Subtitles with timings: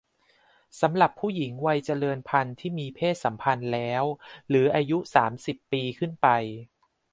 [0.81, 4.03] สำหรับผู้หญิงวัยเจริญพันธุ์ที่มีเพศสัมพันธ์แล้ว
[4.49, 6.27] หรืออายุ สามสิบ ปีขึ้นไป